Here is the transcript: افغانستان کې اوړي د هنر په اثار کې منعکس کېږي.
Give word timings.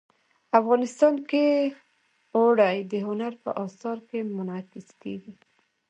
افغانستان 0.59 1.13
کې 1.29 1.45
اوړي 2.37 2.77
د 2.91 2.93
هنر 3.07 3.33
په 3.43 3.49
اثار 3.65 3.97
کې 4.09 4.19
منعکس 4.35 4.87
کېږي. 5.01 5.33